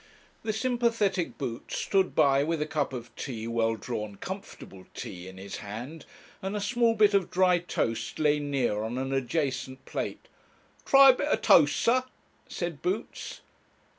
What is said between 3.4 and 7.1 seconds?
well drawn comfortable tea in his hand, and a small